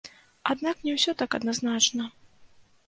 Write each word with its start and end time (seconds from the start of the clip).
Аднак 0.53 0.81
не 0.87 0.95
ўсё 0.97 1.11
так 1.21 1.39
адназначна. 1.41 2.11